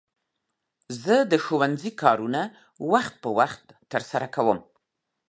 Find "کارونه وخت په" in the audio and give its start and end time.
2.01-3.29